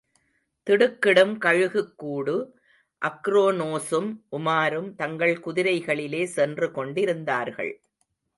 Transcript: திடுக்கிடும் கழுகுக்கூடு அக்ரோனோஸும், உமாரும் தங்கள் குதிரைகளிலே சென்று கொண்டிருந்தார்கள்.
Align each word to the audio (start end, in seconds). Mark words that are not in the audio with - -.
திடுக்கிடும் 0.67 1.33
கழுகுக்கூடு 1.37 2.35
அக்ரோனோஸும், 3.01 4.09
உமாரும் 4.31 4.89
தங்கள் 4.95 5.35
குதிரைகளிலே 5.45 6.23
சென்று 6.37 6.71
கொண்டிருந்தார்கள். 6.71 7.73